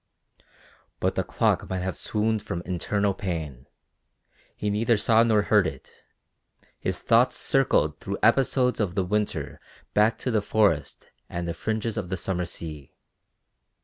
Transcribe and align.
But 0.99 1.13
the 1.13 1.23
clock 1.23 1.69
might 1.69 1.83
have 1.85 1.95
swooned 1.95 2.41
from 2.41 2.63
internal 2.65 3.13
pain, 3.13 3.67
he 4.55 4.71
neither 4.71 4.97
saw 4.97 5.21
nor 5.21 5.43
heard 5.43 5.67
it; 5.67 5.91
his 6.79 6.97
thoughts 6.97 7.37
circled 7.37 7.99
through 7.99 8.17
episodes 8.23 8.79
of 8.79 8.95
the 8.95 9.05
winter 9.05 9.61
back 9.93 10.17
to 10.17 10.31
the 10.31 10.41
forest 10.41 11.11
and 11.29 11.47
the 11.47 11.53
fringes 11.53 11.97
of 11.97 12.09
the 12.09 12.17
summer 12.17 12.45
sea. 12.45 12.95